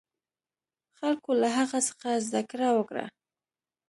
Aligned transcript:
خلکو 0.97 1.31
له 1.41 1.49
هغه 1.57 1.79
څخه 1.87 2.07
زده 2.25 2.41
کړه 2.51 2.67
وکړه. 2.77 3.05